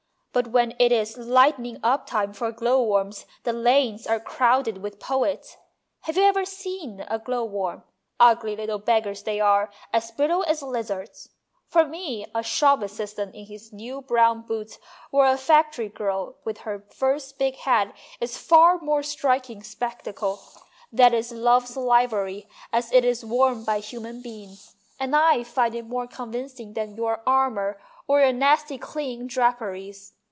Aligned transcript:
But 0.33 0.47
when 0.47 0.73
it 0.79 0.93
is 0.93 1.17
lighting 1.17 1.77
up 1.83 2.07
time 2.07 2.31
for 2.31 2.53
glow 2.53 2.81
worms 2.81 3.25
the 3.43 3.51
lanes 3.51 4.07
are 4.07 4.17
crowded 4.17 4.77
with 4.77 4.97
poets. 4.97 5.57
Have 6.03 6.15
you 6.15 6.23
ever 6.23 6.45
seen 6.45 7.01
a 7.09 7.19
glow 7.19 7.43
worm? 7.43 7.83
Ugly 8.17 8.55
little 8.55 8.77
beggars 8.79 9.23
they 9.23 9.41
are, 9.41 9.69
as 9.91 10.09
brittle 10.11 10.45
as 10.45 10.63
lizards. 10.63 11.27
For 11.67 11.83
me 11.83 12.25
a 12.33 12.41
shop 12.43 12.81
assistant 12.81 13.35
in 13.35 13.47
his 13.47 13.73
new 13.73 13.99
brown 14.01 14.43
boots 14.43 14.79
or 15.11 15.25
a 15.25 15.35
factory 15.35 15.89
girl 15.89 16.35
with 16.45 16.59
her 16.59 16.79
first 16.89 17.37
big 17.37 17.57
hat 17.57 17.93
is 18.21 18.33
a 18.37 18.39
far 18.39 18.79
more 18.79 19.03
striking 19.03 19.61
spectacle; 19.61 20.39
that 20.93 21.13
is 21.13 21.33
love's 21.33 21.75
livery 21.75 22.47
as 22.71 22.89
it 22.93 23.03
is 23.03 23.25
worn 23.25 23.65
by 23.65 23.79
human 23.79 24.21
beings, 24.21 24.77
and 24.97 25.13
I 25.13 25.43
find 25.43 25.75
it 25.75 25.87
more 25.87 26.07
convincing 26.07 26.71
than 26.71 26.95
your 26.95 27.21
armour 27.27 27.81
or 28.07 28.21
your 28.21 28.31
nasty 28.31 28.77
clinging 28.77 29.27
draperies. 29.27 30.13